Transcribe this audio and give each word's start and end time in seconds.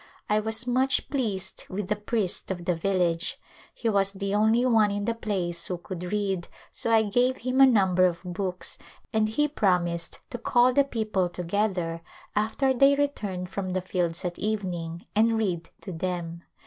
I 0.31 0.39
was 0.39 0.65
much 0.65 1.11
pleased 1.11 1.65
with 1.69 1.87
the 1.87 1.95
priest 1.95 2.49
of 2.49 2.65
the 2.65 2.73
village. 2.73 3.39
He 3.71 3.87
was 3.87 4.13
the 4.13 4.33
only 4.33 4.65
one 4.65 4.89
in 4.89 5.05
the 5.05 5.13
place 5.13 5.67
who 5.67 5.77
could 5.77 6.11
read, 6.11 6.47
so 6.73 6.89
I 6.89 7.03
gave 7.03 7.37
him 7.37 7.61
a 7.61 7.67
number 7.67 8.05
of 8.07 8.23
books 8.25 8.79
and 9.13 9.29
he 9.29 9.47
promised 9.47 10.21
to 10.31 10.39
call 10.39 10.73
the 10.73 10.85
people 10.85 11.29
together 11.29 12.01
after 12.35 12.73
they 12.73 12.95
returned 12.95 13.51
from 13.51 13.69
the 13.69 13.81
fields 13.81 14.25
at 14.25 14.39
evening 14.39 15.05
and 15.15 15.37
read 15.37 15.69
to 15.81 15.91
them. 15.91 16.45